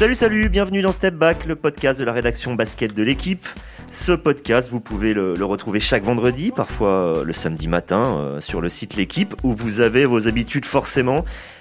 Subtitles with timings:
[0.00, 3.46] Salut, salut, bienvenue dans Step Back, le podcast de la rédaction basket de l'équipe.
[3.90, 6.88] Ce podcast, vous pouvez le, retrouver chaque vendredi, parfois
[7.18, 11.18] euh, le samedi matin, euh, sur le site L'équipe, où vous avez vos habitudes forcément.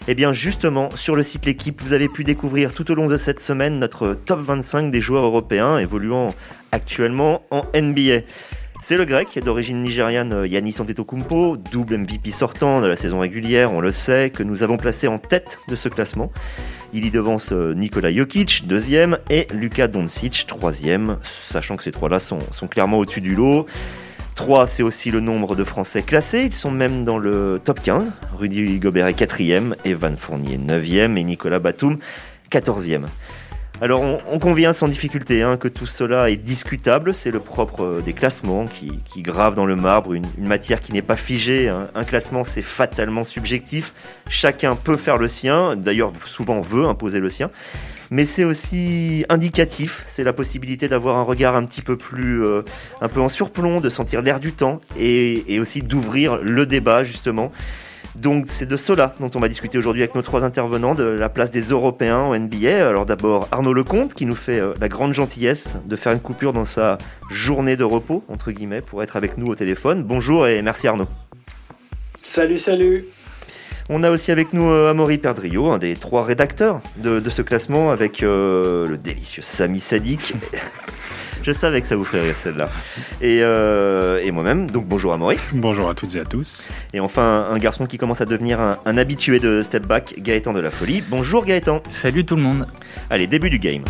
[0.07, 3.07] Et eh bien justement, sur le site L'équipe, vous avez pu découvrir tout au long
[3.07, 6.33] de cette semaine notre top 25 des joueurs européens évoluant
[6.71, 8.21] actuellement en NBA.
[8.81, 13.73] C'est le grec d'origine nigériane euh, Yannis Antetokounmpo, double MVP sortant de la saison régulière,
[13.73, 16.31] on le sait, que nous avons placé en tête de ce classement.
[16.93, 22.19] Il y devance euh, Nikola Jokic, deuxième, et Luka Doncic, troisième, sachant que ces trois-là
[22.19, 22.39] sont,
[22.71, 23.65] clairement au-dessus du lot.
[24.35, 26.43] 3, c'est aussi le nombre de Français classés.
[26.43, 28.13] Ils sont même dans le top 15.
[28.37, 31.97] Rudy Gobert est quatrième, Evan Fournier neuvième et Nicolas Batum
[32.49, 33.07] quatorzième.
[33.81, 38.01] Alors on, convient sans difficulté hein, que tout cela est discutable, c'est le propre euh,
[38.01, 41.69] des classements qui, qui gravent dans le marbre une, matière qui n'est pas figée.
[41.69, 41.87] Hein.
[41.95, 43.93] Un classement c'est fatalement subjectif,
[44.29, 47.51] chacun peut faire le sien, d'ailleurs souvent veut imposer le sien,
[48.11, 52.63] mais c'est aussi indicatif, c'est la possibilité d'avoir un regard un petit peu plus, euh,
[52.99, 57.05] un peu en surplomb, de sentir l'air du temps et, et aussi d'ouvrir le débat
[57.05, 57.53] justement.
[58.15, 61.29] Donc c'est de cela dont on va discuter aujourd'hui avec nos trois intervenants, de la
[61.29, 62.87] place des Européens en NBA.
[62.87, 66.53] Alors d'abord Arnaud Lecomte qui nous fait euh, la grande gentillesse de faire une coupure
[66.53, 66.97] dans sa
[67.29, 70.03] journée de repos, entre guillemets, pour être avec nous au téléphone.
[70.03, 71.07] Bonjour et merci Arnaud.
[72.21, 73.05] Salut, salut.
[73.91, 77.89] On a aussi avec nous euh, Amaury Perdrio, un des trois rédacteurs de, ce classement,
[77.89, 80.35] avec euh, le délicieux Sami Sadik.
[81.43, 82.69] Je savais que ça vous ferait rire celle-là.
[83.19, 85.37] Et, euh, et moi-même, donc bonjour à Maury.
[85.53, 86.67] Bonjour à toutes et à tous.
[86.93, 90.59] Et enfin, un garçon qui commence à devenir un, habitué de Step Back, Gaëtan de
[90.59, 91.01] la Folie.
[91.09, 91.81] Bonjour Gaëtan.
[91.89, 92.67] Salut tout le monde.
[93.09, 93.83] Allez, début du game.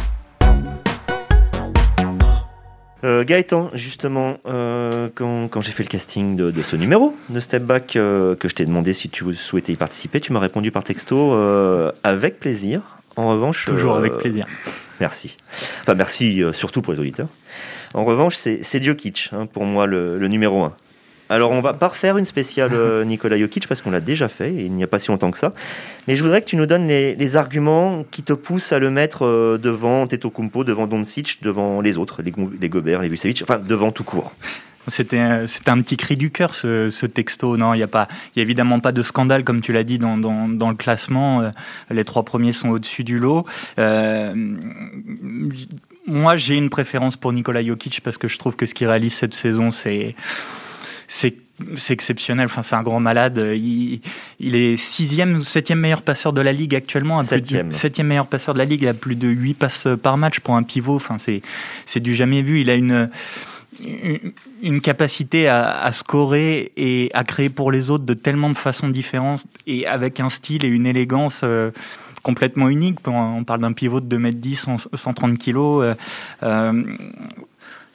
[3.03, 7.87] Euh, Gaëtan, justement, euh, quand, j'ai fait le casting de, ce numéro de Step Back,
[7.87, 11.33] que je t'ai demandé si tu souhaitais y participer, tu m'as répondu par texto
[12.03, 12.81] avec plaisir.
[13.15, 13.65] En revanche.
[13.65, 14.45] Toujours avec plaisir.
[14.99, 15.37] Merci.
[15.81, 17.27] Enfin, merci surtout pour les auditeurs.
[17.93, 20.73] En revanche, c'est Jokic, hein, pour moi, le, numéro 1.
[21.29, 24.51] Alors, on va pas refaire une spéciale euh, Nikola Jokic parce qu'on l'a déjà fait,
[24.51, 25.53] et il n'y a pas si longtemps que ça.
[26.07, 29.25] Mais je voudrais que tu nous donnes les, arguments qui te poussent à le mettre
[29.25, 33.59] euh, devant Teto Kumpo, devant Doncic, devant les autres, les, les Gobert, les Vucevic, enfin
[33.59, 34.33] devant tout court.
[34.89, 37.57] C'était un, un petit cri du cœur ce, texto.
[37.57, 40.15] Non, il n'y a pas, a évidemment pas de scandale comme tu l'as dit dans,
[40.15, 41.41] le classement.
[41.41, 41.49] Euh,
[41.91, 43.45] les trois premiers sont au-dessus du lot.
[43.77, 44.33] Euh,
[46.07, 49.13] moi, j'ai une préférence pour Nikola Jokic parce que je trouve que ce qu'il réalise
[49.13, 50.15] cette saison, c'est
[51.09, 51.35] c'est
[51.89, 52.45] exceptionnel.
[52.45, 53.37] Enfin, c'est un grand malade.
[53.57, 54.01] Il,
[54.39, 57.21] est sixième ou septième meilleur passeur de la ligue actuellement.
[57.23, 57.73] Septième.
[57.73, 58.83] septième meilleur passeur de la ligue.
[58.83, 60.95] Il a plus de huit passes par match pour un pivot.
[60.95, 61.41] Enfin, c'est
[61.85, 62.61] c'est du jamais vu.
[62.61, 63.09] Il a une
[64.61, 69.43] une capacité à, scorer et à créer pour les autres de tellement de façons différentes
[69.67, 71.71] et avec un style et une élégance euh,
[72.23, 72.97] complètement unique.
[73.07, 75.95] On parle d'un pivot de 2m10, 130 kg.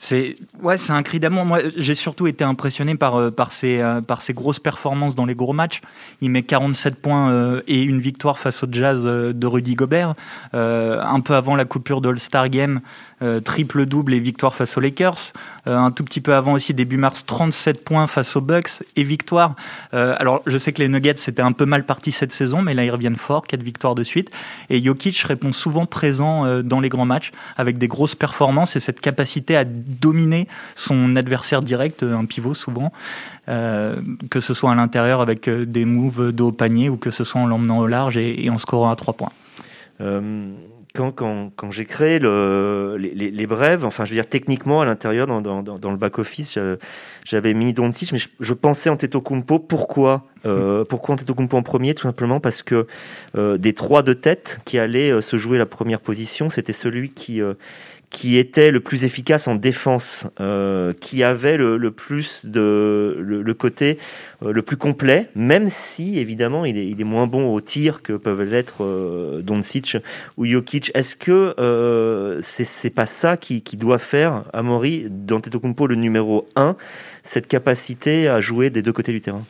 [0.07, 1.47] C'est ouais, c'est un cri d'amour.
[1.47, 5.25] Moi, j'ai surtout été impressionné par euh, par ses euh, par ses grosses performances dans
[5.25, 5.81] les gros matchs.
[6.21, 10.15] Il met 47 points euh, et une victoire face au Jazz de Rudy Gobert,
[10.53, 12.83] un peu avant la coupure de All-Star Game.
[13.45, 15.33] Triple double et victoire face aux Lakers.
[15.67, 19.55] un tout petit peu avant aussi début mars 37 points face aux Bucks et victoire.
[19.93, 22.85] alors je sais que les Nuggets c'était un peu mal parti cette saison, mais là
[22.85, 24.31] ils reviennent fort, quatre victoires de suite.
[24.71, 29.01] Et Jokic répond souvent présent dans les grands matchs avec des grosses performances et cette
[29.01, 32.93] capacité à dominer son adversaire direct, un pivot souvent,
[33.49, 33.97] euh,
[34.31, 37.25] que ce soit à l'intérieur avec euh, des moves de haut panier ou que ce
[37.25, 39.33] soit en l'emmenant au large et, en scorant à trois points.
[40.97, 44.85] Euh, quand, quand, quand j'ai créé le, les, brèves, enfin je veux dire techniquement à
[44.85, 46.59] l'intérieur dans, dans, dans, le back-office,
[47.25, 49.59] j'avais mis Doncic, mais je, pensais en Kumpo.
[49.59, 51.95] Pourquoi euh, Pourquoi Kumpo en premier?
[51.95, 52.87] Tout simplement parce que
[53.37, 57.41] des trois de tête qui allaient se jouer la première position, c'était celui qui
[58.11, 63.99] qui était le plus efficace en défense, euh, qui avait le, plus de côté
[64.43, 68.43] euh, le plus complet, même si évidemment il est, moins bon au tir que peuvent
[68.43, 69.97] l'être euh, Doncic
[70.37, 70.91] ou Jokic.
[70.95, 76.77] Est-ce que euh, c'est pas ça qui, doit faire Amaury dans Tetokumpo le numéro 1,
[77.23, 79.43] cette capacité à jouer des deux côtés du terrain?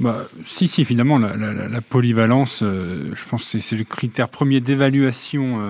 [0.00, 5.60] Bah, si, si, finalement, la, la, polyvalence, je pense que c'est le critère premier d'évaluation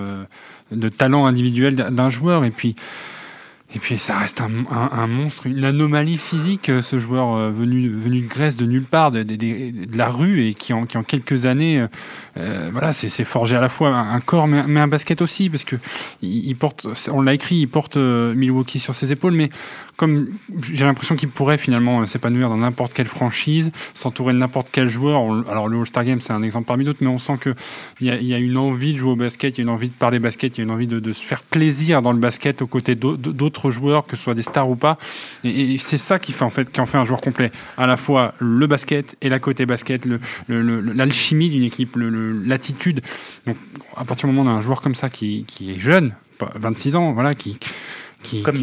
[0.72, 2.44] de talent individuel d'un joueur.
[2.44, 2.74] Et puis,
[3.74, 7.88] et puis ça reste un, un, monstre, une anomalie physique, euh, ce joueur euh, venu,
[7.88, 11.02] venu de Grèce, de nulle part, de, de, la rue, et qui en, qui en
[11.02, 11.84] quelques années,
[12.36, 15.64] euh, voilà, c'est forgé à la fois un, corps, mais, mais, un basket aussi, parce
[15.64, 15.74] que
[16.22, 19.50] il, porte, on l'a écrit, il porte Milwaukee sur ses épaules, mais
[19.96, 20.28] comme
[20.62, 25.22] j'ai l'impression qu'il pourrait finalement s'épanouir dans n'importe quelle franchise, s'entourer de n'importe quel joueur.
[25.50, 28.20] Alors le All-Star Game, c'est un exemple parmi d'autres, mais on sent qu'il y, a,
[28.20, 30.18] y a une envie de jouer au basket, il y a une envie de parler
[30.18, 32.94] basket, il y a une envie de, se faire plaisir dans le basket aux côtés
[32.94, 34.98] d'autres joueurs, que ce soit des stars ou pas.
[35.44, 37.50] Et, c'est ça qui, fait, en fait, qui en fait un joueur complet.
[37.78, 40.02] À la fois le basket et la côté basket,
[40.48, 43.00] l'alchimie d'une équipe, l'attitude.
[43.46, 43.56] Donc
[43.96, 46.14] à partir du moment d'un joueur comme ça qui, qui est jeune,
[46.54, 47.58] 26 ans, voilà, qui,
[48.26, 48.56] qui, comme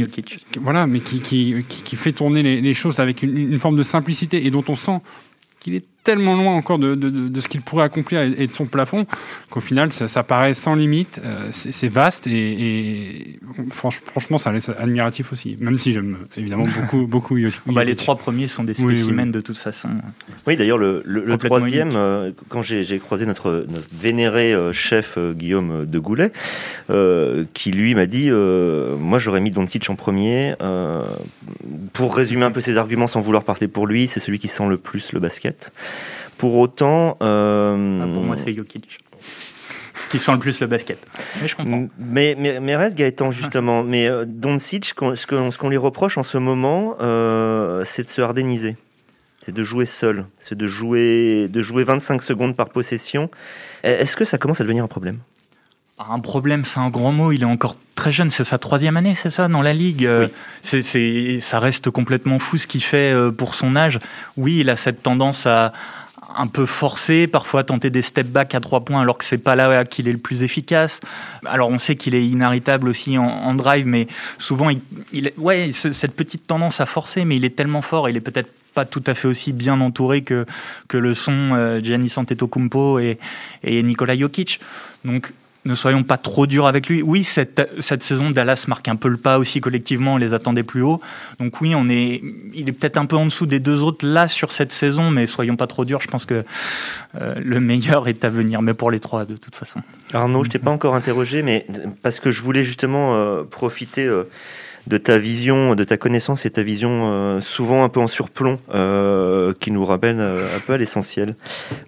[0.59, 4.51] voilà, mais qui, qui, qui, fait tourner les, choses avec une, forme de simplicité et
[4.51, 4.99] dont on sent
[5.59, 8.65] qu'il est tellement loin encore de, de, de, ce qu'il pourrait accomplir et, de son
[8.65, 9.05] plafond
[9.49, 11.21] qu'au final, ça, ça, paraît sans limite.
[11.23, 13.39] Euh, c'est vaste et, et
[13.71, 15.57] franchement, ça laisse admiratif aussi.
[15.59, 19.57] Même si j'aime évidemment beaucoup, beaucoup bah, Les trois premiers sont des spécimens de toute
[19.57, 19.89] façon.
[20.45, 25.85] Oui, d'ailleurs, le, le, troisième, euh, quand j'ai croisé notre, notre vénéré euh, chef Guillaume
[25.85, 26.31] de Goulet,
[27.53, 30.55] qui lui m'a dit Moi, j'aurais mis Doncic en premier.
[31.93, 34.67] pour résumer un peu ses arguments sans vouloir parler pour lui, c'est celui qui sent
[34.67, 35.71] le plus le basket.
[36.37, 37.17] Pour autant.
[37.21, 38.99] Euh, ah, pour moi, c'est Jokic.
[40.09, 40.99] Qui sent le plus le basket.
[41.41, 41.87] Mais je comprends.
[41.97, 43.83] Mais, mais, mais reste Gaëtan, justement.
[43.83, 48.77] mais euh, Doncic, ce qu'on lui reproche en ce moment, euh, c'est de se hardéniser.
[49.43, 50.25] C'est de jouer seul.
[50.37, 53.29] C'est de jouer, de jouer 25 secondes par possession.
[53.83, 55.17] Est-ce que ça commence à devenir un problème?
[56.11, 57.31] Un problème, c'est un grand mot.
[57.31, 58.29] Il est encore très jeune.
[58.29, 60.09] C'est sa troisième année, c'est ça, dans la ligue.
[60.61, 63.99] C'est, ça reste complètement fou ce qu'il fait pour son âge.
[64.37, 65.73] Oui, il a cette tendance à,
[66.37, 69.55] un peu forcé, parfois tenter des step back à trois points alors que c'est pas
[69.55, 70.99] là qu'il est le plus efficace.
[71.45, 74.07] Alors on sait qu'il est inarrêtable aussi en, drive, mais
[74.37, 78.17] souvent il, il ouais cette petite tendance à forcer, mais il est tellement fort, il
[78.17, 80.45] est peut-être pas tout à fait aussi bien entouré que
[80.87, 83.19] que le sont euh, Giannis Antetokounmpo et
[83.63, 84.59] et Nikola Jokic.
[85.05, 85.33] Donc
[85.65, 87.01] ne soyons pas trop durs avec lui.
[87.01, 90.63] Oui, cette, cette saison, Dallas marque un peu le pas aussi collectivement, on les attendait
[90.63, 91.01] plus haut.
[91.39, 92.21] Donc oui, on est,
[92.53, 95.27] il est peut-être un peu en dessous des deux autres là sur cette saison, mais
[95.27, 96.01] soyons pas trop durs.
[96.01, 96.43] Je pense que
[97.21, 99.81] euh, le meilleur est à venir, mais pour les trois de toute façon.
[100.13, 101.65] Arnaud, je t'ai pas encore interrogé, mais
[102.01, 104.05] parce que je voulais justement euh, profiter.
[104.05, 104.29] Euh,
[104.87, 108.57] de ta vision, de ta connaissance et ta vision euh, souvent un peu en surplomb,
[108.73, 111.35] euh, qui nous ramène euh, un peu à l'essentiel.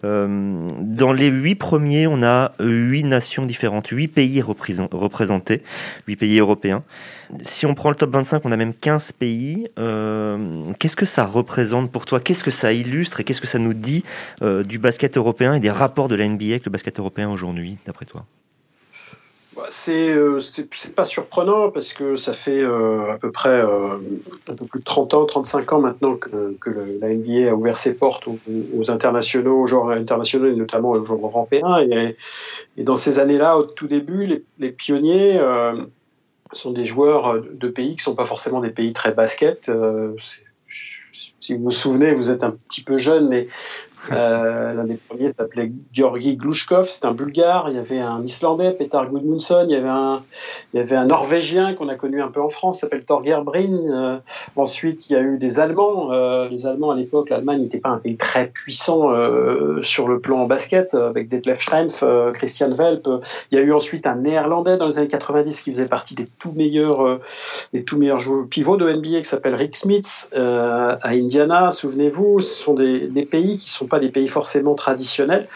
[0.03, 5.62] dans les huit premiers, on a huit nations différentes, huit pays représentés,
[6.07, 6.83] huit pays européens.
[7.42, 9.68] Si on prend le top 25, on a même 15 pays.
[10.80, 12.19] qu'est-ce que ça représente pour toi?
[12.19, 14.03] Qu'est-ce que ça illustre et qu'est-ce que ça nous dit
[14.42, 18.06] du basket européen et des rapports de la NBA avec le basket européen aujourd'hui, d'après
[18.06, 18.25] toi?
[19.56, 24.00] Bah, euh, c'est pas surprenant parce que ça fait euh, à peu près euh,
[24.50, 26.57] un peu plus de 30 ans, 35 ans maintenant que,
[27.00, 31.24] la NBA a ouvert ses portes aux, internationaux, aux joueurs internationaux et notamment aux joueurs
[31.24, 31.80] européens.
[31.80, 35.40] Et, dans ces années-là, au tout début, les, pionniers
[36.52, 39.72] sont des joueurs de pays qui sont pas forcément des pays très basket.
[41.40, 43.48] si vous vous souvenez, vous êtes un petit peu jeune, mais
[44.12, 47.68] euh, L'un des premiers s'appelait Georgi Glushkov, c'est un Bulgare.
[47.69, 49.66] Il y avait un Islandais, Petar Gudmundsson.
[49.68, 53.74] Il y avait un, Norvégien qu'on a connu un peu en France, s'appelle Torger Brin.
[53.90, 54.18] Euh,
[54.56, 56.12] ensuite, il y a eu des Allemands.
[56.12, 59.12] Euh, les Allemands à l'époque, l'Allemagne n'était pas un pays très puissant
[59.84, 62.04] sur le plan basket, avec Detlef Schrempf,
[62.34, 63.07] Christian Velp.
[63.52, 66.28] Il y a eu ensuite un Néerlandais dans les années 90 qui faisait partie des
[66.40, 67.19] tout meilleurs,
[67.74, 71.72] des tout meilleurs joueurs pivots de NBA qui s'appelle Rick Smith à Indiana.
[71.72, 75.47] Souvenez-vous, ce sont des, des pays qui sont pas des pays forcément traditionnels.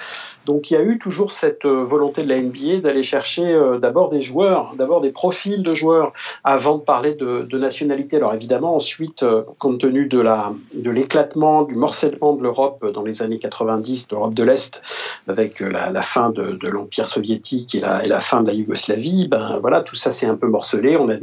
[0.50, 3.78] Donc il y a eu toujours cette euh, volonté de la NBA d'aller chercher euh,
[3.78, 6.12] d'abord des joueurs, d'abord des profils de joueurs
[6.44, 8.18] avant de parler de, nationalité.
[8.18, 13.04] Alors évidemment ensuite, euh, compte tenu de la de l'éclatement, du morcellement de l'Europe dans
[13.04, 14.82] les années 90, de l'Europe de l'Est,
[15.28, 19.96] avec la, fin de, l'Empire soviétique et la, fin de la Yougoslavie, ben voilà, tout
[19.96, 20.98] ça s'est un peu morcelé.
[20.98, 21.16] On a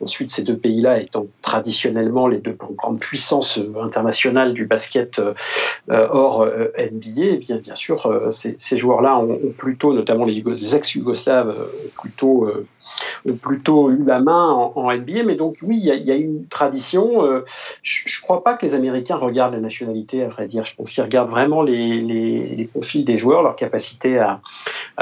[0.00, 5.20] ensuite ces deux pays-là étant traditionnellement les deux grandes puissances internationales du basket
[5.88, 10.42] hors NBA, et bien bien sûr c'est ces joueurs-là ont, plutôt, notamment les,
[10.74, 12.66] ex-Yougoslaves, euh, plutôt, euh,
[13.26, 15.22] ont plutôt eu la main en, NBA.
[15.24, 17.24] Mais donc oui, il y, a, une tradition.
[17.24, 17.44] Euh,
[17.82, 20.64] je ne crois pas que les Américains regardent la nationalité, à vrai dire.
[20.66, 24.40] Je pense qu'ils regardent vraiment les, profils des joueurs, leur capacité à,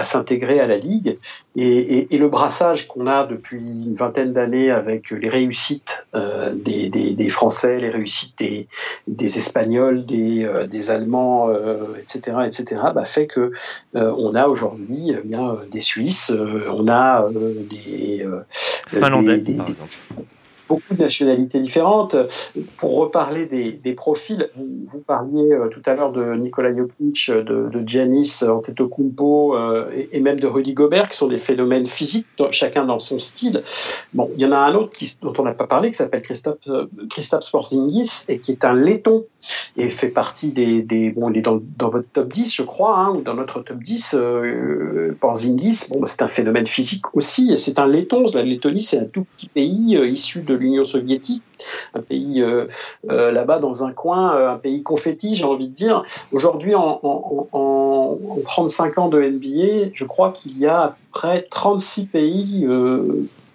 [0.02, 1.18] s'intégrer à la ligue.
[1.56, 7.90] Et, le brassage qu'on a depuis une vingtaine d'années avec les réussites des, Français, les
[7.90, 11.50] réussites des, Espagnols, des, Allemands,
[11.98, 13.45] etc., etc., bah, fait que
[13.94, 18.26] euh, on a aujourd'hui eh bien des Suisses, euh, on a euh, des
[18.88, 19.96] Finlandais, par exemple.
[20.68, 22.16] Beaucoup de nationalités différentes.
[22.78, 27.86] Pour reparler des, profils, vous, parliez euh, tout à l'heure de Nikola Jokic, de, de
[27.86, 33.00] Giannis Antetokounmpo euh, et, même de Rudy Gobert, qui sont des phénomènes physiques, chacun dans
[33.00, 33.62] son style.
[34.12, 36.58] Bon, il y en a un autre dont on n'a pas parlé, qui s'appelle Christophe,
[36.68, 39.24] euh, Christophe Sporzingis, et qui est un laiton,
[39.76, 41.10] et fait partie des...
[41.10, 44.14] bon, il est dans, votre top 10, je crois, hein, ou dans notre top 10.
[44.14, 48.26] Euh, Porzingis, bon, c'est un phénomène physique aussi, et c'est un laiton.
[48.34, 51.42] La Lettonie, c'est un tout petit pays issu de l'Union soviétique,
[51.94, 52.66] un pays euh,
[53.10, 56.04] euh, là-bas dans un coin, euh, un pays confetti, j'ai envie de dire.
[56.32, 60.94] Aujourd'hui, en, en, en, 35 ans de NBA, je crois qu'il y a à peu
[61.12, 62.66] près 36 pays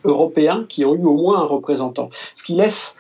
[0.04, 2.98] européens qui ont eu au moins un représentant, ce qui laisse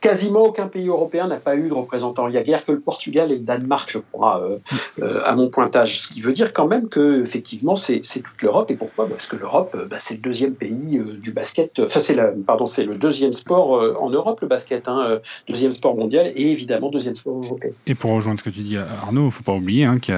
[0.00, 2.28] quasiment aucun pays européen n'a pas eu de représentant.
[2.28, 4.58] Il n'y a guère que le Portugal et le Danemark, je crois, euh,
[5.02, 6.00] euh, à mon pointage.
[6.00, 8.70] Ce qui veut dire quand même que effectivement c'est toute l'Europe.
[8.70, 9.08] Et pourquoi?
[9.08, 11.80] Parce que l'Europe, euh, bah, c'est le deuxième pays du basket.
[11.80, 16.32] Enfin, c'est pardon, c'est le deuxième sport en Europe, le basket, hein, deuxième sport mondial
[16.34, 17.70] et évidemment deuxième sport européen.
[17.86, 20.12] Et pour rejoindre ce que tu dis, Arnaud, il ne faut pas oublier hein, que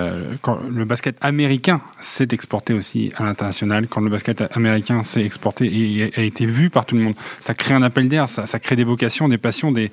[0.71, 6.11] le basket américain s'est exporté aussi à l'international, quand le basket américain s'est exporté et
[6.17, 8.77] a été vu par tout le monde, ça crée un appel d'air, ça, ça crée
[8.77, 9.91] des vocations, des passions des,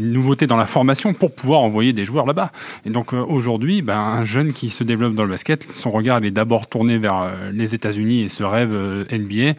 [0.00, 2.52] nouveautés dans la formation pour pouvoir envoyer des joueurs là-bas.
[2.86, 6.22] Et donc euh, aujourd'hui, ben, un jeune qui se développe dans le basket, son regard
[6.24, 9.58] est d'abord tourné vers euh, les États-Unis et ce rêve euh, NBA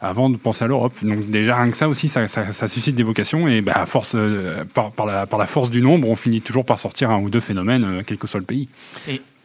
[0.00, 0.92] avant de penser à l'Europe.
[1.02, 2.26] Donc déjà rien que ça aussi, ça,
[2.68, 4.14] suscite des vocations et ben, force,
[4.74, 7.40] par, la, par, la, force du nombre, on finit toujours par sortir un ou deux
[7.40, 8.68] phénomènes, quel que soit le pays.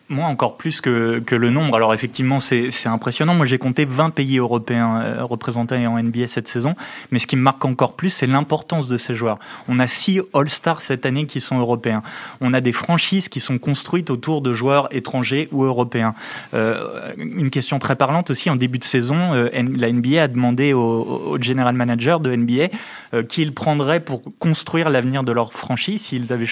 [0.10, 1.76] Moi, encore plus que, que le nombre.
[1.76, 3.36] Alors, effectivement, c'est impressionnant.
[3.36, 6.74] Moi, j'ai compté 20 pays européens euh, représentés en NBA cette saison.
[7.12, 9.40] Mais ce qui me marque encore plus, c'est l'importance de ces joueurs.
[9.68, 12.02] On a six All-Stars cette année qui sont européens.
[12.42, 16.16] On a des franchises qui sont construites autour de joueurs étrangers ou européens.
[16.54, 20.74] Euh, une question très parlante aussi, en début de saison, euh, la NBA a demandé
[20.74, 22.70] au, au, general manager de NBA
[23.14, 26.46] euh, qui il prendrait pour construire l'avenir de leur franchise, s'ils avaient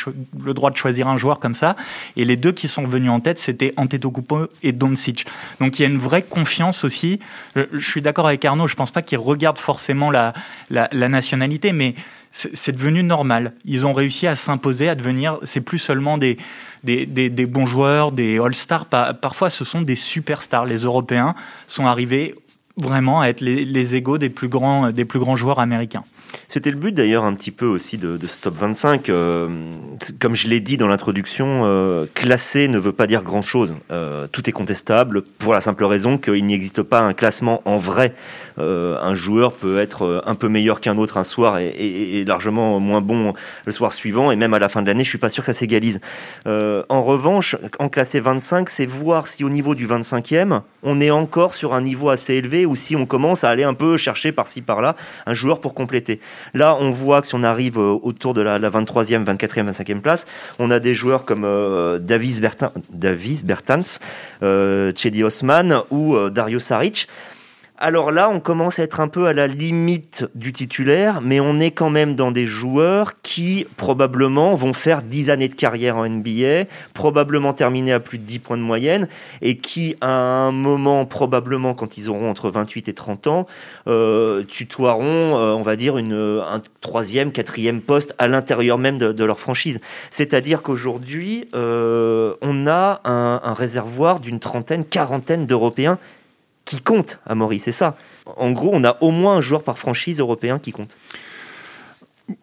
[0.44, 1.76] le droit de choisir un joueur comme ça.
[2.16, 5.25] Et les deux qui sont venus en tête, c'était Antetokounmpo et Doncic.
[5.62, 7.20] Donc il y a une vraie confiance aussi.
[7.56, 10.34] Je, suis d'accord avec Arnaud, je pense pas qu'ils regardent forcément la,
[10.70, 11.96] la, nationalité, mais
[12.32, 13.54] c'est devenu normal.
[13.63, 15.39] Ils ont réussi à s'imposer, à devenir.
[15.46, 16.38] C'est plus seulement des,
[16.84, 18.88] bons joueurs, des All-Stars.
[19.22, 20.66] Parfois, ce sont des superstars.
[20.66, 21.34] Les Européens
[21.70, 22.36] sont arrivés
[22.75, 26.04] vraiment à être les, égaux des plus grands joueurs américains.
[26.48, 29.10] C'était le but d'ailleurs un petit peu aussi de, ce top 25.
[29.10, 29.50] Euh,
[30.19, 33.75] comme je l'ai dit dans l'introduction, euh, classer ne veut pas dire grand-chose.
[33.91, 38.13] Euh, tout est contestable pour la simple raison qu'il n'existe pas un classement en vrai.
[38.57, 43.34] un joueur peut être un peu meilleur qu'un autre un soir et, largement moins bon
[43.65, 44.31] le soir suivant.
[44.31, 46.00] Et même à la fin de l'année, je suis pas sûr que ça s'égalise.
[46.46, 51.53] en revanche, en classer 25, c'est voir si au niveau du 25e, on est encore
[51.53, 54.62] sur un niveau assez élevé ou si on commence à aller un peu chercher par-ci
[54.62, 56.17] par-là un joueur pour compléter.
[56.54, 60.26] Là, on voit que si on arrive euh, autour de la, 23e, 24e, 25e place,
[60.60, 64.00] on a des joueurs comme euh, Davis, Bertans,
[64.44, 67.08] euh, Chedi Osman ou Dario Saric
[67.79, 71.60] alors là, on commence à être un peu à la limite du titulaire, mais on
[71.60, 76.10] est quand même dans des joueurs qui probablement vont faire 10 années de carrière en
[76.10, 76.65] NBA,
[76.96, 79.07] probablement terminer à plus de 10 points de moyenne,
[79.43, 83.46] et qui à un moment, probablement quand ils auront entre 28 et 30 ans,
[83.88, 89.24] euh, tutoieront, euh, on va dire, une, un troisième, quatrième poste à l'intérieur même de,
[89.24, 89.79] leur franchise.
[90.10, 96.00] C'est-à-dire qu'aujourd'hui, euh, on a un, un réservoir d'une trentaine, quarantaine d'Européens
[96.68, 97.96] qui compte à Maurice, c'est ça.
[98.36, 100.96] En gros, on a au moins un joueur par franchise européen qui compte.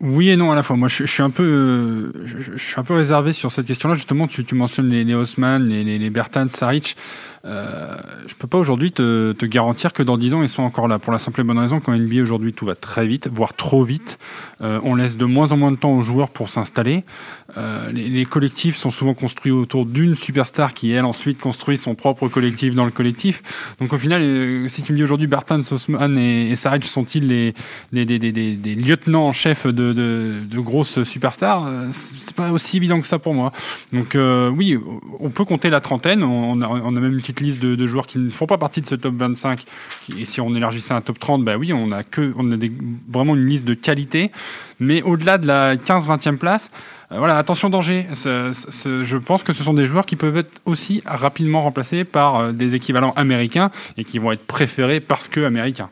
[0.01, 0.77] Oui et non à la fois.
[0.77, 3.95] Moi, je, suis un peu, je, suis un peu réservé sur cette question-là.
[3.95, 6.13] Justement, tu, mentionnes les, Haussmann, les, les, les
[6.49, 6.97] Saric.
[7.45, 7.97] Euh,
[8.27, 10.99] je peux pas aujourd'hui te, te, garantir que dans 10 ans, ils sont encore là.
[10.99, 13.85] Pour la simple et bonne raison qu'en NBA aujourd'hui, tout va très vite, voire trop
[13.85, 14.19] vite.
[14.63, 17.05] Euh, on laisse de moins en moins de temps aux joueurs pour s'installer.
[17.57, 21.95] Euh, les, les, collectifs sont souvent construits autour d'une superstar qui, elle, ensuite construit son
[21.95, 23.43] propre collectif dans le collectif.
[23.81, 27.55] Donc au final, euh, si tu me dis aujourd'hui Bertan, Sosman et, et sont-ils les,
[27.93, 33.01] les, des, lieutenants en chef de, de, de grosses superstars, euh, c'est pas aussi évident
[33.01, 33.53] que ça pour moi.
[33.93, 34.17] Donc
[34.57, 34.79] oui,
[35.21, 36.25] on peut compter la trentaine.
[36.25, 38.87] On a, on a même une liste de, joueurs qui ne font pas partie de
[38.87, 39.65] ce top 25.
[40.19, 42.57] Et si on élargissait un top 30, bah oui, on a que on a
[43.09, 44.31] vraiment une liste de qualité.
[44.81, 46.71] Mais au-delà de la 15-20e place,
[47.13, 48.07] euh, voilà, attention danger.
[48.13, 52.53] je pense que ce sont des joueurs qui peuvent être aussi rapidement remplacés par euh,
[52.53, 55.91] des équivalents américains et qui vont être préférés parce que américains.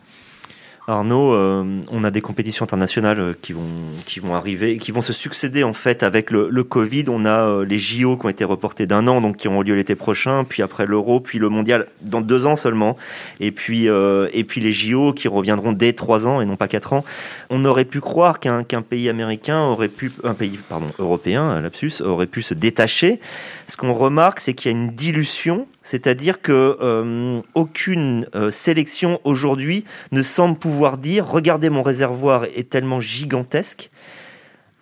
[0.88, 3.62] Arnaud, euh, on a des compétitions internationales euh, qui vont,
[4.04, 7.04] qui vont arriver, qui vont se succéder en fait avec le, Covid.
[7.08, 9.76] On a euh, les JO qui ont été reportés d'un an, donc qui auront lieu
[9.76, 12.96] l'été prochain, puis après l'Euro, puis le Mondial dans deux ans seulement,
[13.38, 16.92] et puis, et puis les JO qui reviendront dès trois ans et non pas quatre
[16.92, 17.04] ans.
[17.50, 22.00] On aurait pu croire qu'un qu'un pays américain aurait pu, un pays pardon européen, lapsus,
[22.00, 23.20] aurait pu se détacher.
[23.68, 29.20] Ce qu'on remarque, c'est qu'il y a une dilution c'est-à-dire que euh, aucune euh, sélection
[29.24, 33.90] aujourd'hui ne semble pouvoir dire regardez mon réservoir est tellement gigantesque.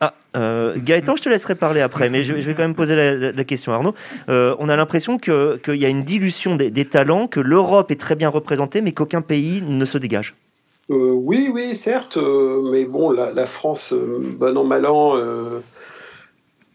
[0.00, 3.44] Ah, euh, Gaëtan, je te laisserai parler après, mais je, vais quand même poser la,
[3.44, 3.94] question à Arnaud.
[4.28, 8.30] on a l'impression qu'il y a une dilution des, talents, que l'Europe est très bien
[8.30, 10.36] représentée, mais qu'aucun pays ne se dégage.
[10.88, 15.18] oui, oui, certes, mais bon, la, la France, bon an, mal an,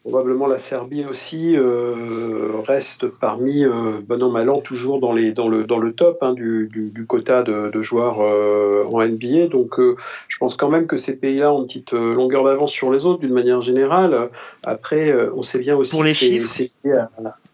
[0.07, 5.31] Probablement la Serbie aussi euh, reste parmi, euh, bon an mal an, toujours dans, les,
[5.31, 9.47] dans, le, dans le top hein, du, du, quota de, de joueurs euh, en NBA.
[9.47, 9.95] Donc euh,
[10.27, 13.21] je pense quand même que ces pays-là ont une petite longueur d'avance sur les autres
[13.21, 14.29] d'une manière générale.
[14.63, 16.61] Après, on sait bien aussi pour les chiffres,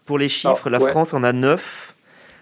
[0.04, 1.94] Pour les chiffres, la France en a 9,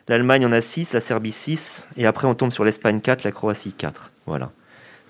[0.09, 3.31] l'Allemagne en a 6, la Serbie 6, et après on tombe sur l'Espagne 4, la
[3.31, 4.11] Croatie 4.
[4.26, 4.50] Voilà.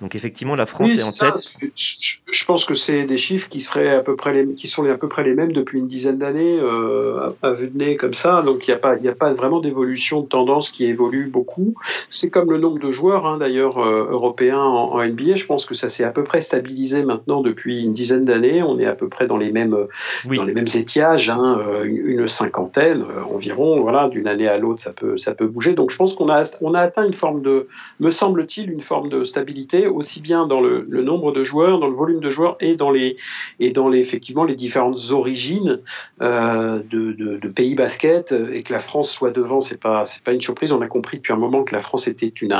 [0.00, 1.52] Donc effectivement, la France est en tête.
[1.74, 4.96] Je pense que c'est des chiffres qui seraient à peu près les, qui sont à
[4.96, 8.40] peu près les mêmes depuis une dizaine d'années euh, à, vue de nez comme ça.
[8.42, 11.74] Donc il n'y a pas, il a pas vraiment d'évolution de tendance qui évolue beaucoup.
[12.10, 15.34] C'est comme le nombre de joueurs hein, d'ailleurs euh, européens en, NBA.
[15.34, 18.62] Je pense que ça s'est à peu près stabilisé maintenant depuis une dizaine d'années.
[18.62, 19.76] On est à peu près dans les mêmes,
[20.24, 23.80] dans les mêmes étiages, hein, euh, une, cinquantaine environ.
[23.80, 25.74] Voilà, d'une année à l'autre, ça peut, ça peut bouger.
[25.74, 29.10] Donc je pense qu'on a, on a atteint une forme de, me semble-t-il, une forme
[29.10, 32.76] de stabilité aussi bien dans le, nombre de joueurs, dans le volume de joueurs et
[32.76, 33.16] dans les
[33.58, 35.80] et dans les effectivement les différentes origines
[36.22, 40.40] euh, de, pays basket et que la France soit devant, c'est pas c'est pas une
[40.40, 40.72] surprise.
[40.72, 42.52] On a compris depuis un moment que la France était une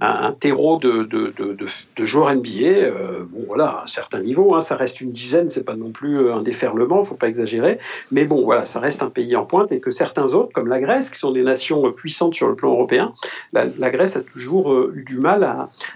[0.00, 2.48] un, terreau de, de, joueurs NBA.
[2.50, 5.90] Euh, bon voilà, à un certain niveau, hein, ça reste une dizaine, c'est pas non
[5.90, 7.78] plus euh, un déferlement, faut pas exagérer.
[8.10, 10.80] Mais bon voilà, ça reste un pays en pointe et que certains autres, comme la
[10.80, 13.12] Grèce, qui sont des nations puissantes sur le plan européen,
[13.52, 15.44] la, Grèce a toujours eu du mal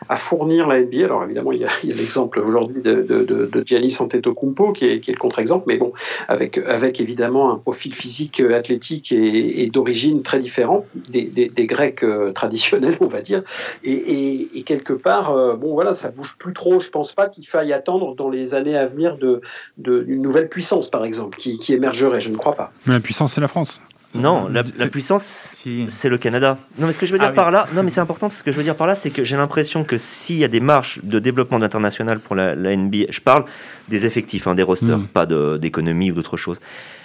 [0.08, 1.04] à fournir la NBA.
[1.04, 5.10] Alors évidemment, il y a, l'exemple aujourd'hui de, de, de, Giannis Antetokounmpo qui est, qui
[5.10, 5.92] est le contre-exemple, mais bon,
[6.28, 12.02] avec, avec évidemment un profil physique euh, athlétique et, d'origine très différent des, des, Grecs
[12.02, 13.42] euh, traditionnels, on va dire.
[13.84, 16.80] Et, et, quelque part, euh, bon voilà, ça bouge plus trop.
[16.80, 19.40] Je pense pas qu'il faille attendre dans les années à venir de,
[19.76, 22.20] d'une nouvelle puissance, par exemple, qui, qui émergerait.
[22.20, 22.72] Je ne crois pas.
[22.86, 23.80] Mais la puissance, c'est la France.
[24.14, 25.56] Non, la, puissance,
[25.88, 26.58] c'est le Canada.
[26.78, 28.36] Non, mais ce que je veux dire ah par là, non, mais c'est important parce
[28.36, 30.44] que ce que je veux dire par là, c'est que j'ai l'impression que s'il y
[30.44, 33.44] a des marches de développement international pour la, NBA, je parle
[33.88, 35.06] des effectifs, hein, des rosters, mm.
[35.08, 36.58] pas d'économie ou d'autre chose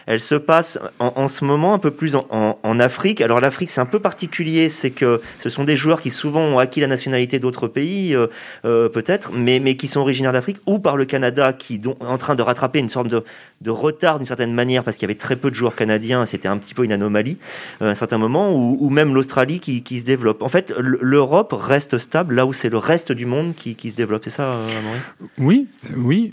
[0.07, 3.19] elle se passe en, ce moment un peu plus en, Afrique.
[3.21, 6.59] Alors l'Afrique, c'est un peu particulier, c'est que ce sont des joueurs qui souvent ont
[6.59, 8.27] acquis la nationalité d'autres pays, euh,
[8.63, 12.17] euh, peut-être, mais, mais qui sont originaires d'Afrique, ou par le Canada, qui est en
[12.17, 13.21] train de rattraper une sorte de,
[13.61, 16.47] de retard d'une certaine manière, parce qu'il y avait très peu de joueurs canadiens, c'était
[16.47, 17.37] un petit peu une anomalie
[17.81, 20.43] euh, à un certain moment, ou, même l'Australie qui, qui, se développe.
[20.43, 23.95] En fait, l'Europe reste stable là où c'est le reste du monde qui, qui se
[23.95, 24.21] développe.
[24.23, 24.99] C'est ça, Amaury?
[25.37, 26.31] Oui, oui,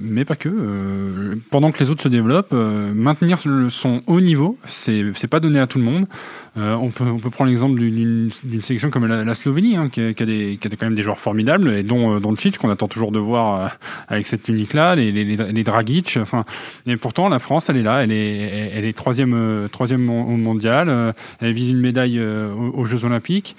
[0.00, 1.34] mais pas que.
[1.50, 5.78] pendant que les autres se développent, maintenir son haut niveau, c'est pas donné à tout
[5.78, 6.06] le monde.
[6.56, 8.30] Euh, on, peut, on peut prendre l'exemple d'une
[8.62, 11.02] sélection comme la, Slovénie, hein, qui, a, qui, a des, qui, a, quand même des
[11.02, 13.68] joueurs formidables, et dont, euh, dont le qu'on attend toujours de voir euh,
[14.08, 16.18] avec cette unique-là, les, les, les, Dragic.
[16.20, 16.44] Enfin,
[16.86, 21.14] et pourtant, la France, elle est là, elle est, elle est troisième, troisième au mondial,
[21.40, 23.56] elle vise une médaille aux Jeux Olympiques.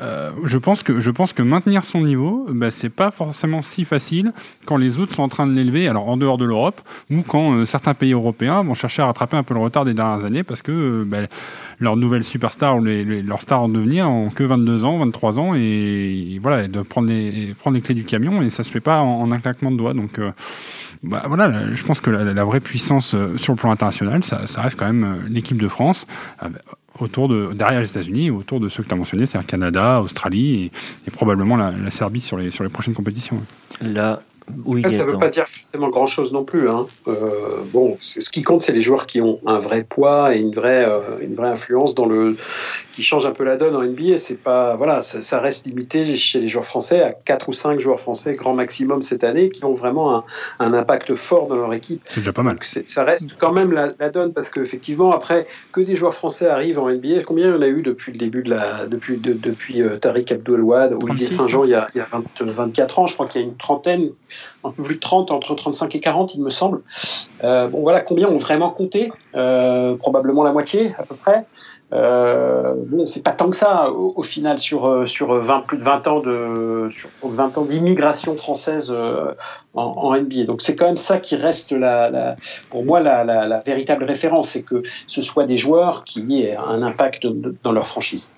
[0.00, 3.84] Euh, je pense que je pense que maintenir son niveau, bah, c'est pas forcément si
[3.84, 4.32] facile
[4.66, 5.88] quand les autres sont en train de l'élever.
[5.88, 9.36] Alors en dehors de l'Europe ou quand euh, certains pays européens vont chercher à rattraper
[9.36, 11.18] un peu le retard des dernières années parce que euh, bah,
[11.80, 16.38] leurs nouvelles superstars ou leurs stars en devenir ont que 22 ans, 23 ans et,
[16.42, 19.00] voilà, et de prendre les prendre les clés du camion et ça se fait pas
[19.00, 19.94] en, un claquement de doigts.
[19.94, 20.20] Donc
[21.02, 24.78] bah, voilà, je pense que la, vraie puissance sur le plan international, ça, ça reste
[24.78, 26.06] quand même l'équipe de France
[27.02, 30.70] autour de, derrière les États-Unis, autour de ceux que tu as mentionnés, c'est-à-dire Canada, Australie
[31.06, 33.40] et, probablement la, la, Serbie sur les, sur les prochaines compétitions.
[33.80, 34.20] Là,
[34.88, 36.68] ça ne veut pas dire forcément grand-chose non plus.
[36.68, 36.86] Hein.
[37.06, 40.54] Euh, bon, ce qui compte, c'est les joueurs qui ont un vrai poids et une
[40.54, 42.36] vraie, euh, une vraie influence dans le,
[42.98, 44.18] qui change un peu la donne en NBA.
[44.18, 48.00] C'est pas, voilà, ça, reste limité chez les joueurs français à 4 ou 5 joueurs
[48.00, 50.24] français grand maximum cette année qui ont vraiment un,
[50.58, 52.02] un impact fort dans leur équipe.
[52.08, 52.58] C'est déjà pas mal.
[52.60, 56.80] ça reste quand même la, la donne parce qu'effectivement, après que des joueurs français arrivent
[56.80, 59.32] en NBA, combien il y en a eu depuis le début de la, depuis, de,
[59.32, 62.08] depuis euh, Tariq Abdoulouad, Olivier Saint-Jean il y a, il y a
[62.40, 64.10] 24 ans, je crois qu'il y a une trentaine
[64.64, 66.80] un peu plus de 30, entre 35 et 40, il me semble.
[67.44, 69.12] Euh, bon, voilà, combien ont vraiment compté?
[69.36, 71.46] Euh, Probablement la moitié, à peu près.
[71.92, 75.82] Euh, bon, c'est pas tant que ça au, final sur euh, sur 20 plus de
[75.82, 79.32] 20 ans de sur 20 ans d'immigration française euh,
[79.72, 80.44] en, en, NBA.
[80.44, 82.36] Donc c'est quand même ça qui reste la, la
[82.68, 86.56] pour moi la, la, la véritable référence, c'est que ce soit des joueurs qui aient
[86.56, 87.26] un impact
[87.62, 88.30] dans leur franchise.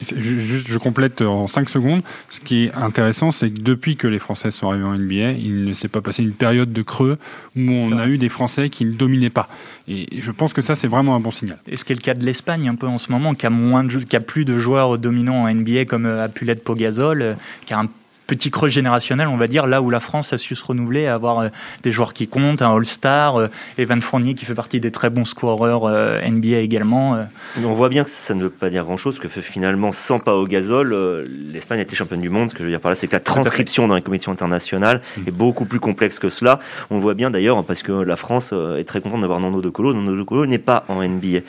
[0.00, 2.02] juste, je complète en 5 secondes.
[2.30, 5.64] Ce qui est intéressant, c'est que depuis que les Français sont arrivés en NBA, il
[5.64, 7.18] ne s'est pas passé une période de creux
[7.56, 9.48] où on a eu des Français qui ne dominaient pas.
[9.86, 11.58] Et je pense que ça, c'est vraiment un bon signal.
[11.66, 13.50] Et ce qui est le cas de l'Espagne un peu en ce moment, qui a,
[13.50, 17.34] a plus de joueurs dominants en NBA comme euh, Apulet Pogazol, euh,
[17.66, 17.88] qui a un
[18.26, 21.40] petit creux générationnel, on va dire, là où la France a su se renouveler, avoir
[21.40, 21.48] euh,
[21.82, 25.24] des joueurs qui comptent, un All-Star, euh, Evan Fournier qui fait partie des très bons
[25.24, 27.18] scoreurs euh, NBA également.
[27.62, 30.46] On voit bien que ça ne veut pas dire grand-chose, que finalement, sans pas au
[30.46, 32.50] gazole, l'Espagne a été championne du monde.
[32.50, 35.00] Ce que je veux dire par là, c'est que la transcription dans les compétitions internationales
[35.16, 35.22] mm.
[35.26, 36.60] est beaucoup plus complexe que cela.
[36.90, 39.68] On le voit bien d'ailleurs, parce que la France est très contente d'avoir Nando De
[39.68, 39.92] Colo.
[39.92, 41.40] Nando De Colo n'est pas en NBA.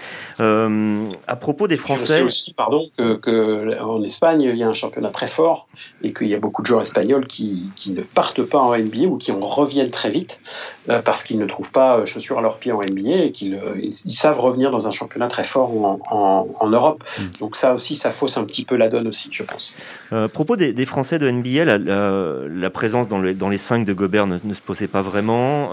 [1.28, 2.22] à propos des Français...
[2.22, 5.68] aussi, pardon, qu'en que en Espagne, il y a un championnat très fort
[6.02, 9.06] et qu'il y a beaucoup de joueurs espagnols qui, qui, ne partent pas en NBA
[9.06, 10.41] ou qui en reviennent très vite
[10.89, 13.56] euh, parce qu'ils ne trouvent pas euh, chaussures à leurs pieds en NBA et qu'ils
[13.56, 17.04] euh, ils savent revenir dans un championnat très fort en, en, en Europe.
[17.17, 17.23] Mm.
[17.39, 19.75] Donc ça aussi, ça fausse un petit peu la donne aussi, je pense.
[20.12, 23.58] à propos des, des, Français de NBA, la, la, la présence dans, le, dans, les
[23.58, 25.69] 5 de Gobert ne, ne, se posait pas vraiment.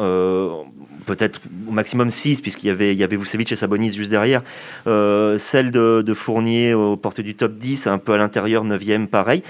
[1.04, 4.42] Peut-être au maximum 6, puisqu'il y avait, il y avait Vucevic et Sabonis juste derrière.
[4.84, 9.42] celle de, de Fournier aux portes du top 10, un peu à l'intérieur, 9e, pareil.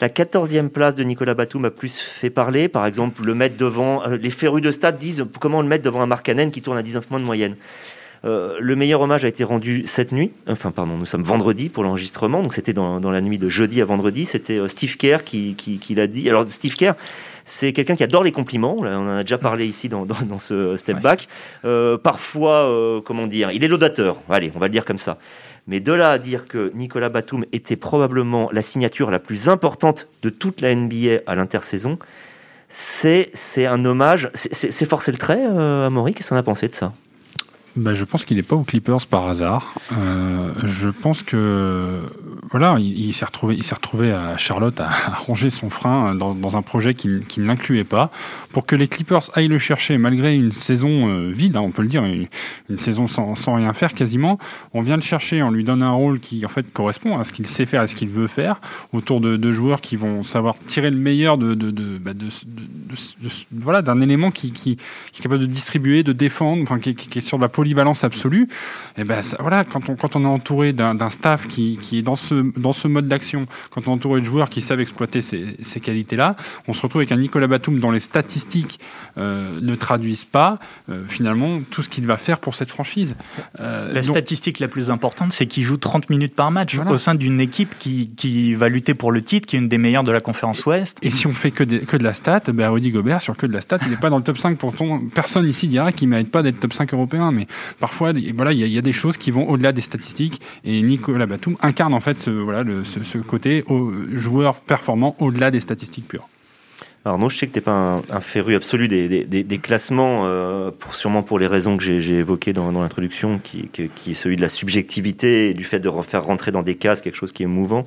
[0.00, 2.68] La 14e place de Nicolas Batum a plus fait parler.
[2.68, 4.06] Par exemple, le mettre devant.
[4.06, 6.82] Euh, les férus de stade disent comment le mettre devant un Markkanen qui tourne à
[6.82, 7.56] 19 points de moyenne.
[8.24, 11.84] Euh, le meilleur hommage a été rendu cette nuit, enfin pardon, nous sommes vendredi pour
[11.84, 15.54] l'enregistrement, donc c'était dans, la nuit de jeudi à vendredi, c'était euh, Steve Kerr qui,
[15.54, 16.28] qui, l'a dit.
[16.28, 16.94] Alors Steve Kerr,
[17.44, 20.76] c'est quelqu'un qui adore les compliments, on en a déjà parlé ici dans, dans, ce
[20.76, 21.28] step back.
[22.02, 25.18] parfois, comment dire, il est laudateur, allez, on va le dire comme ça.
[25.68, 30.08] Mais de là à dire que Nicolas Batum était probablement la signature la plus importante
[30.22, 31.98] de toute la NBA à l'intersaison,
[32.70, 33.30] c'est
[33.66, 34.30] un hommage.
[34.34, 36.14] C'est forcer le trait, euh, Amaury?
[36.14, 36.92] Qu'est-ce qu'on a pensé de ça?
[37.78, 39.74] Ben, je pense qu'il n'est pas aux Clippers par hasard.
[39.92, 42.02] Euh, je pense que
[42.50, 46.56] voilà, il, s'est retrouvé, il s'est retrouvé à Charlotte à, à ronger son frein dans,
[46.56, 48.10] un projet qui, qui ne l'incluait pas,
[48.52, 51.82] pour que les Clippers aillent le chercher malgré une saison euh, vide, hein, on peut
[51.82, 54.38] le dire, une, saison sans, sans, rien faire quasiment.
[54.74, 57.32] On vient le chercher, on lui donne un rôle qui en fait correspond à ce
[57.32, 58.60] qu'il sait faire, à ce qu'il veut faire,
[58.92, 61.54] autour de, de, joueurs qui vont savoir tirer le meilleur de,
[61.98, 62.12] bah,
[63.52, 67.22] voilà d'un élément qui, qui, est capable de distribuer, de défendre, enfin qui, qui est
[67.22, 68.48] sur de la polyvalence absolue.
[68.96, 72.16] Et ben voilà, quand on quand on est entouré d'un staff qui, qui est dans
[72.16, 75.56] ce dans ce mode d'action, quand on est entouré de joueurs qui savent exploiter ces,
[75.62, 78.80] ces qualités-là, on se retrouve avec un Nicolas Batum dont les statistiques
[79.18, 83.14] euh, ne traduisent pas euh, finalement tout ce qu'il va faire pour cette franchise.
[83.60, 84.16] Euh, la donc...
[84.16, 86.92] statistique la plus importante, c'est qu'il joue 30 minutes par match voilà.
[86.92, 89.78] au sein d'une équipe qui, qui, va lutter pour le titre, qui est une des
[89.78, 90.98] meilleures de la conférence Ouest.
[91.02, 93.46] Et si on fait que, de, que de la stat, ben Rudy Gobert, sur que
[93.46, 94.56] de la stat, il n'est pas dans le top 5.
[94.56, 97.46] Pourtant, personne ici dira qu'il ne mérite pas d'être top 5 européen, mais
[97.80, 100.40] parfois, voilà, il y, a des choses qui vont au-delà des statistiques.
[100.64, 105.60] Et Nicolas Batum incarne en fait ce, voilà, ce, côté au, joueur performant au-delà des
[105.60, 106.28] statistiques pures.
[107.04, 111.22] Alors non, je sais que tu n'es pas un, féru absolu des, classements, euh, sûrement
[111.22, 115.50] pour les raisons que j'ai évoquées dans, l'introduction, qui, qui, est celui de la subjectivité
[115.50, 117.84] et du fait de refaire rentrer dans des cases quelque chose qui est mouvant.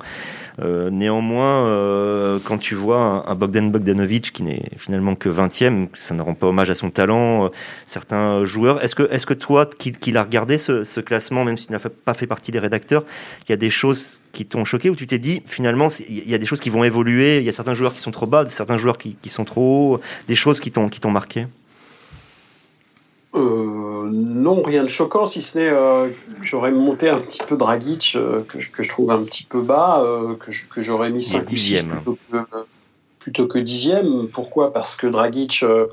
[0.60, 6.14] Euh, néanmoins, euh, quand tu vois un, Bogdan Bogdanovic qui n'est finalement que 20e, ça
[6.14, 7.48] ne rend pas hommage à son talent, euh,
[7.86, 11.66] certains joueurs, est-ce que, est que toi, qui, l'as regardé ce, ce, classement, même si
[11.66, 13.04] tu n'as pas fait partie des rédacteurs,
[13.46, 16.34] il y a des choses qui t'ont choqué ou tu t'es dit finalement il y
[16.34, 18.48] a des choses qui vont évoluer, il y a certains joueurs qui sont trop bas,
[18.48, 21.46] certains joueurs qui, qui sont trop hauts, des choses qui t'ont marqué?
[23.34, 26.08] Euh, non, rien de choquant, si ce n'est euh,
[26.42, 29.62] j'aurais monté un petit peu Dragic, euh, que, je, que, je, trouve un petit peu
[29.62, 31.88] bas, euh, que j'aurais mis 5 dixième.
[31.88, 32.36] Plutôt que,
[33.20, 34.28] plutôt que dixième.
[34.28, 34.72] Pourquoi?
[34.72, 35.86] Parce que Dragic euh,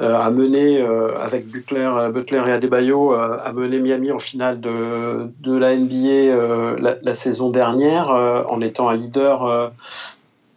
[0.00, 5.76] a mené, avec Butler, Butler et Adebayo, a mené Miami en finale de, de la
[5.76, 9.72] NBA la, la, saison dernière, en étant un leader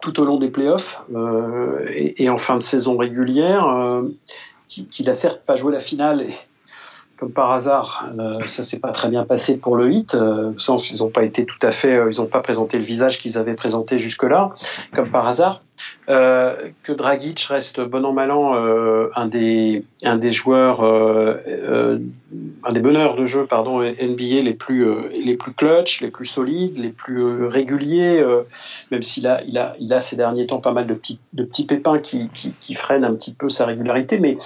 [0.00, 1.02] tout au long des playoffs
[1.88, 4.02] et, et, en fin de saison régulière
[4.68, 6.34] qui, qui n'a certes pas joué la finale et
[7.18, 10.14] comme par hasard, euh, ça s'est pas très bien passé pour le 8.
[10.14, 12.84] Euh, sens ils n'ont pas été tout à fait, euh, ils n'ont pas présenté le
[12.84, 14.52] visage qu'ils avaient présenté jusque-là,
[14.94, 15.62] comme par hasard.
[16.08, 21.98] Euh, que Dragic reste bon an mal an euh, un des un des joueurs euh,
[22.64, 26.78] un des meneurs de jeu pardon NBA les plus les plus clutch, les plus solides,
[26.78, 28.24] les plus réguliers
[28.90, 31.44] même s'il a il a il a ces derniers temps pas mal de petits de
[31.44, 34.18] petits pépins qui, qui, freinent un petit peu sa régularité.
[34.18, 34.36] Mais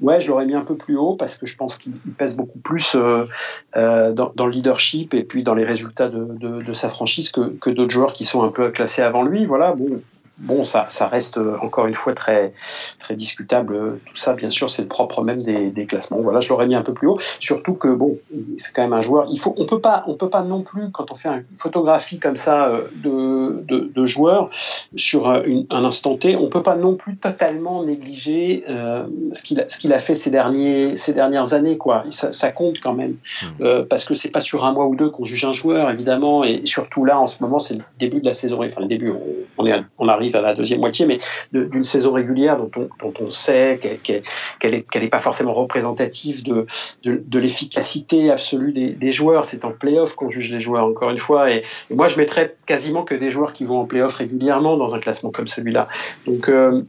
[0.00, 2.58] ouais, je l'aurais mis un peu plus haut parce que je pense qu'il pèse beaucoup
[2.58, 7.30] plus dans, dans, le leadership et puis dans les résultats de, de, de sa franchise
[7.30, 9.46] que, que d'autres joueurs qui sont un peu classés avant lui.
[9.46, 10.00] Voilà bon
[10.42, 12.52] bon, ça, ça reste euh, encore une fois très,
[12.98, 13.98] très discutable.
[14.06, 16.20] Tout ça, bien sûr, c'est le propre même des, des classements.
[16.20, 17.18] Voilà, je l'aurais mis un peu plus haut.
[17.40, 18.18] Surtout que bon,
[18.58, 19.26] c'est quand même un joueur.
[19.30, 22.18] Il faut, on peut pas, on peut pas non plus quand on fait une photographie
[22.18, 24.50] comme ça euh, de, de, de joueurs
[24.96, 29.60] sur un, un, instant T, on peut pas non plus totalement négliger euh, ce qu'il
[29.60, 32.04] a, ce qu'il a fait ces derniers, ces dernières années, quoi.
[32.10, 33.46] Ça, ça compte quand même mmh.
[33.62, 36.44] euh, parce que c'est pas sur un mois ou deux qu'on juge un joueur, évidemment,
[36.44, 38.62] et surtout là, en ce moment, c'est le début de la saison.
[38.62, 39.22] Enfin, le début, on,
[39.58, 41.18] on est, on arrive à la deuxième moitié, mais
[41.52, 46.66] d'une saison régulière dont on, dont on sait qu'elle n'est qu pas forcément représentative de,
[47.02, 49.44] de, de l'efficacité absolue des, des joueurs.
[49.44, 51.50] C'est en playoff qu'on juge les joueurs, encore une fois.
[51.50, 55.00] Et, moi, je mettrais quasiment que des joueurs qui vont en playoff régulièrement dans un
[55.00, 55.88] classement comme celui-là.
[56.26, 56.82] Donc, euh,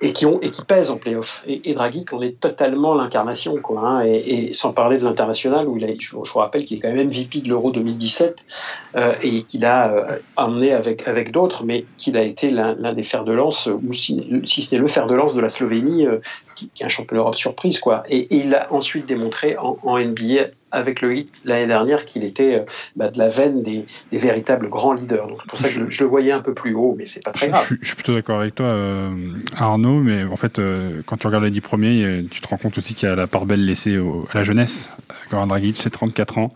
[0.00, 1.42] et qui ont et qui pèsent en playoff.
[1.46, 3.80] Et, et Dragic on est totalement l'incarnation, quoi.
[3.80, 6.80] Hein, et, et, sans parler des internationales où il a, je, vous rappelle qu'il est
[6.80, 8.44] quand même MVP de l'Euro 2017
[8.96, 13.02] euh, et qu'il a euh, amené avec avec d'autres, mais qu'il a été l'un des
[13.02, 16.06] fers de lance ou si, si ce n'est le fer de lance de la Slovénie,
[16.06, 16.18] euh,
[16.54, 18.02] qui, qui, est un champion d'Europe surprise, quoi.
[18.08, 22.24] Et, et, il a ensuite démontré en, en NBA avec le hit l'année dernière qu'il
[22.24, 22.64] était euh,
[22.96, 25.28] bah, de la veine des, des, véritables grands leaders.
[25.28, 27.24] Donc c'est pour ça que je, je, le voyais un peu plus haut, mais c'est
[27.24, 27.66] pas très grave.
[27.70, 29.10] Je, je, suis plutôt d'accord avec toi, euh,
[29.56, 32.78] Arnaud, mais en fait, euh, quand tu regardes les dix premiers, tu te rends compte
[32.78, 34.88] aussi qu'il y a la part belle laissée au, à la jeunesse.
[35.30, 36.52] Goran Dragic, c'est 34 ans.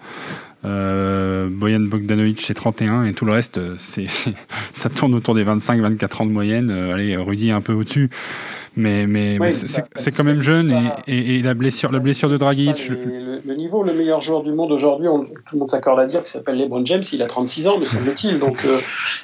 [0.65, 4.05] Euh, Boyan Bogdanovic c'est 31 et tout le reste c'est
[4.75, 6.71] ça tourne autour des 25-24 ans de moyenne.
[6.71, 8.11] Euh, allez, Rudy est un peu au-dessus.
[8.77, 12.37] Mais, mais, oui, c'est quand même jeune et, et, et, la blessure, la blessure de
[12.37, 12.89] Dragic.
[12.89, 16.21] Le, le, niveau, le meilleur joueur du monde aujourd'hui, tout le monde s'accorde à dire
[16.21, 18.39] qu'il s'appelle LeBron James, il a 36 ans, me semble-t-il.
[18.39, 18.79] Donc euh,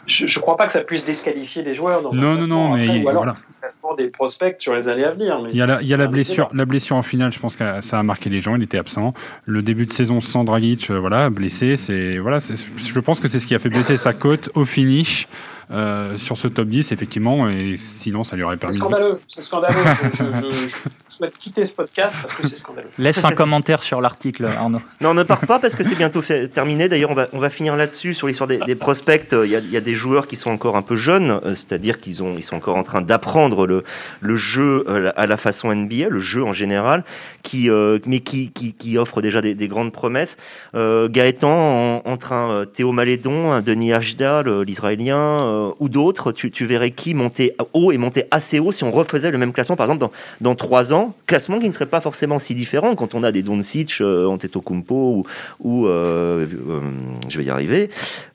[0.06, 2.72] je ne crois pas que ça puisse disqualifier les joueurs dans non, un non, non,
[2.72, 3.38] après, mais ou alors voilà.
[3.60, 5.40] classement des prospects sur les années à venir.
[5.40, 7.38] Mais il y a la, il y a la blessure, la blessure en finale, je
[7.38, 9.14] pense que ça a marqué les gens, il était absent.
[9.44, 13.46] Le début de saison sans Dragic, euh, blessé, c'est voilà, je pense que c'est ce
[13.46, 15.28] qui a fait baisser sa cote au finish.
[15.72, 18.74] Euh, sur ce top 10, effectivement, et sinon ça lui aurait permis.
[18.74, 19.74] C'est scandaleux, c'est scandaleux.
[20.12, 20.76] je, je, je,
[21.08, 22.88] souhaite quitter ce podcast parce que c'est scandaleux.
[22.98, 24.80] Laisse un commentaire sur l'article, Arnaud.
[25.00, 26.88] Non, ne pars pas parce que c'est bientôt fait, terminé.
[26.88, 29.26] D'ailleurs, on va, on va finir là-dessus sur l'histoire des, des, prospects.
[29.32, 31.98] Il y, a, il y, a, des joueurs qui sont encore un peu jeunes, c'est-à-dire
[31.98, 33.82] qu'ils ont, ils sont encore en train d'apprendre le,
[34.20, 34.84] le jeu
[35.16, 37.02] à la façon NBA, le jeu en général,
[37.42, 40.36] qui, euh, mais qui, qui, qui offre déjà des, des grandes promesses.
[40.76, 46.66] Euh, Gaëtan, en, entre un Théo Malédon, un Denis Ashdal, l'Israélien, euh, ou d'autres, tu,
[46.66, 49.86] verrais qui monter haut et monter assez haut si on refaisait le même classement, par
[49.86, 53.22] exemple, dans, dans 3 ans, classement qui ne serait pas forcément si différent quand on
[53.22, 55.26] a des Doncic, euh, Antetokounmpo ou,
[55.60, 56.80] ou euh, euh,
[57.28, 57.90] je vais y arriver,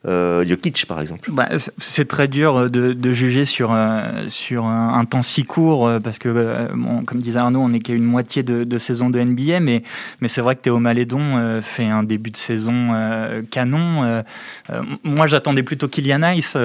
[0.06, 1.30] euh, Jokic par exemple.
[1.32, 3.76] Bah, c'est très dur de, juger sur,
[4.28, 6.68] sur un, temps si court parce que,
[7.06, 9.82] comme disait Arnaud, on n'est qu'à une moitié de, de, saison de NBA, mais,
[10.20, 12.92] mais c'est vrai que Théo Malédon fait un début de saison
[13.50, 14.22] canon.
[15.04, 16.56] moi, j'attendais plutôt Kylian Ice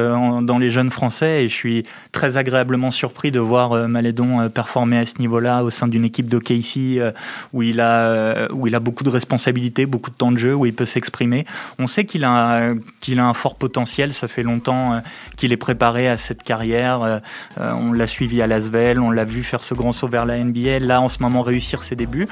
[0.47, 4.49] dans les jeunes français et je suis très agréablement surpris de voir euh, Malédon euh,
[4.49, 7.11] performer à ce niveau-là au sein d'une équipe de Casey euh,
[7.53, 10.65] où il a où il a beaucoup de responsabilités, beaucoup de temps de jeu, où
[10.65, 11.45] il peut s'exprimer.
[11.77, 14.13] On sait qu'il a qu'il a un fort potentiel.
[14.13, 15.01] Ça fait longtemps
[15.35, 17.21] qu'il est préparé à cette carrière.
[17.57, 20.79] On l'a suivi à Lasvel, on l'a vu faire ce grand saut vers la NBA.
[20.79, 22.27] Là, en ce moment, réussir ses débuts.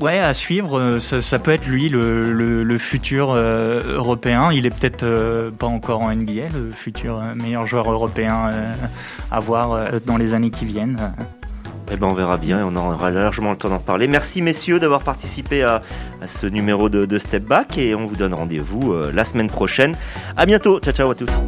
[0.00, 0.98] Ouais, à suivre.
[1.00, 4.52] Ça, ça, peut être lui, le, le, futur euh, européen.
[4.52, 8.50] Il est peut-être euh, pas encore en NBA, le futur euh, meilleur joueur européen
[9.30, 10.98] à voir dans les années qui viennent.
[11.90, 14.06] Eh ben on verra bien et on aura largement le temps d'en parler.
[14.08, 15.82] Merci messieurs d'avoir participé à,
[16.20, 19.96] à, ce numéro de, de Step Back et on vous donne rendez-vous la semaine prochaine.
[20.36, 20.80] À bientôt.
[20.80, 21.42] Ciao ciao à tous.